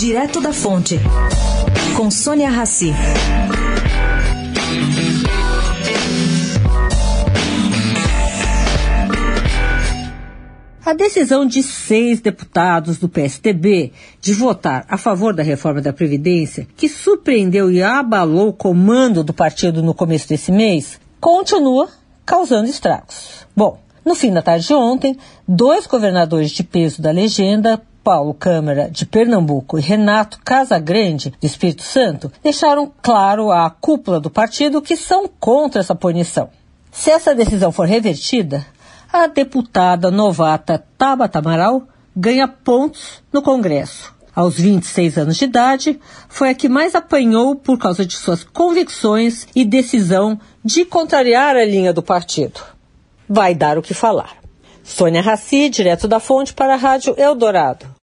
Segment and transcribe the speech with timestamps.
[0.00, 0.98] Direto da Fonte,
[1.94, 2.90] com Sônia Rassi.
[10.82, 13.92] A decisão de seis deputados do PSDB
[14.22, 19.34] de votar a favor da reforma da Previdência, que surpreendeu e abalou o comando do
[19.34, 21.90] partido no começo desse mês, continua
[22.24, 23.46] causando estragos.
[23.54, 28.90] Bom, no fim da tarde de ontem, dois governadores de peso da legenda, Paulo Câmara,
[28.90, 34.96] de Pernambuco, e Renato Casagrande, do Espírito Santo, deixaram claro à cúpula do partido que
[34.96, 36.48] são contra essa punição.
[36.90, 38.66] Se essa decisão for revertida,
[39.12, 41.82] a deputada novata Tabata Amaral
[42.16, 44.14] ganha pontos no Congresso.
[44.34, 49.46] Aos 26 anos de idade, foi a que mais apanhou por causa de suas convicções
[49.54, 52.60] e decisão de contrariar a linha do partido.
[53.28, 54.36] Vai dar o que falar.
[54.84, 57.86] Sônia Raci, direto da fonte para a Rádio Eldorado.